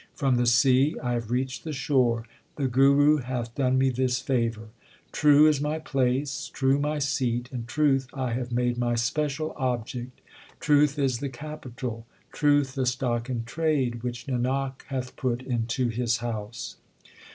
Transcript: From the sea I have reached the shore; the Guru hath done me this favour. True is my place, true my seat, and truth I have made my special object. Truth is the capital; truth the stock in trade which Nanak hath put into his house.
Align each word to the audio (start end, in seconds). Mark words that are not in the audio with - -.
From 0.15 0.37
the 0.37 0.47
sea 0.47 0.97
I 1.03 1.13
have 1.13 1.29
reached 1.29 1.63
the 1.63 1.71
shore; 1.73 2.25
the 2.55 2.67
Guru 2.67 3.17
hath 3.17 3.53
done 3.53 3.77
me 3.77 3.91
this 3.91 4.17
favour. 4.19 4.69
True 5.11 5.45
is 5.47 5.61
my 5.61 5.77
place, 5.77 6.47
true 6.51 6.79
my 6.79 6.97
seat, 6.97 7.51
and 7.51 7.67
truth 7.67 8.07
I 8.11 8.31
have 8.33 8.51
made 8.51 8.79
my 8.79 8.95
special 8.95 9.53
object. 9.57 10.19
Truth 10.59 10.97
is 10.97 11.19
the 11.19 11.29
capital; 11.29 12.07
truth 12.31 12.73
the 12.73 12.87
stock 12.87 13.29
in 13.29 13.43
trade 13.43 14.01
which 14.01 14.25
Nanak 14.25 14.81
hath 14.87 15.15
put 15.15 15.43
into 15.43 15.89
his 15.89 16.17
house. 16.17 16.77